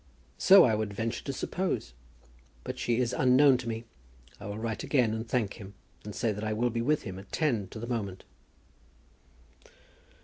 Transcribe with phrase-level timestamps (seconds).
[0.39, 1.93] "So I would venture to suppose;
[2.63, 3.83] but she is unknown to me.
[4.39, 7.19] I will write again, and thank him, and say that I will be with him
[7.19, 8.23] at ten to the moment."